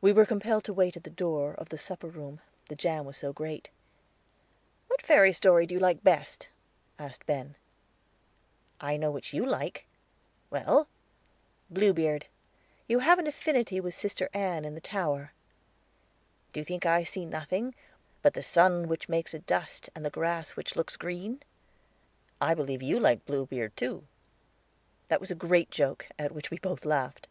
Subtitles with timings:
[0.00, 2.40] We were compelled to wait at the door of the supper room,
[2.70, 3.68] the jam was so great.
[4.88, 6.48] "What fairy story do you like best?"
[6.98, 7.54] asked Ben
[8.80, 9.84] "I know which you like."
[10.48, 10.88] "Well?"
[11.68, 12.28] "Bluebeard.
[12.88, 15.34] You have an affinity with Sister Ann in the tower."
[16.54, 17.74] "Do you think I see nothing
[18.22, 21.42] 'but the sun which makes a dust and the grass which looks green?'
[22.40, 24.06] I believe you like Bluebeard, too."
[25.08, 27.28] That was a great joke, at which we both laughed.